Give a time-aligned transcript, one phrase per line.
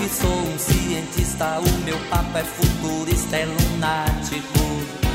[0.00, 5.09] que sou um cientista, o meu papo é futurista, é lunático.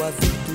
[0.00, 0.49] was